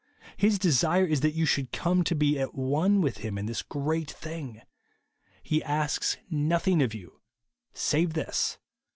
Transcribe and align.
His 0.35 0.57
desire 0.57 1.05
is 1.05 1.21
that 1.21 1.35
you 1.35 1.45
should 1.45 1.71
come 1.71 2.03
to 2.05 2.15
be 2.15 2.39
at 2.39 2.55
one 2.55 3.01
with 3.01 3.17
him 3.19 3.37
in 3.37 3.45
this 3.45 3.61
great 3.61 4.09
thing. 4.09 4.63
He 5.43 5.63
asks 5.63 6.17
nothing 6.27 6.81
of 6.81 6.95
you, 6.95 7.21
save 7.75 8.13
this. 8.13 8.57